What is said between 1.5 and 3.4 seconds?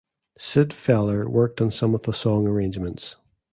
on some of the song arrangements.